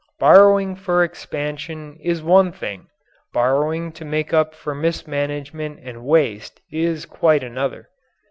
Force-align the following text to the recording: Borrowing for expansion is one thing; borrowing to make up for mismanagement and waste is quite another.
Borrowing 0.19 0.75
for 0.77 1.03
expansion 1.03 1.95
is 2.01 2.23
one 2.23 2.51
thing; 2.51 2.87
borrowing 3.33 3.91
to 3.91 4.03
make 4.03 4.33
up 4.33 4.55
for 4.55 4.73
mismanagement 4.73 5.79
and 5.83 6.03
waste 6.03 6.59
is 6.71 7.05
quite 7.05 7.43
another. 7.43 7.87